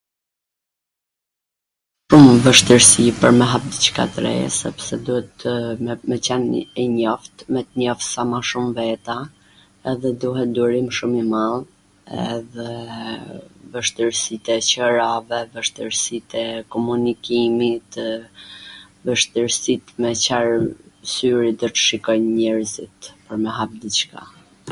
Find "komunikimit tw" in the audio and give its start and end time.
16.77-18.05